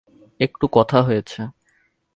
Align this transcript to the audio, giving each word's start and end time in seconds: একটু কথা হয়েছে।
একটু 0.39 0.65
কথা 0.71 0.97
হয়েছে। 1.01 1.41